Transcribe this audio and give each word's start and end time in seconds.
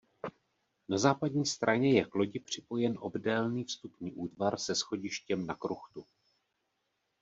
Na 0.89 0.97
západní 0.97 1.45
straně 1.45 1.93
je 1.93 2.05
k 2.05 2.15
lodi 2.15 2.39
připojen 2.39 2.97
obdélný 2.99 3.63
vstupní 3.63 4.11
útvar 4.13 4.59
se 4.59 4.75
schodištěm 4.75 5.45
na 5.45 5.55
kruchtu. 5.55 6.05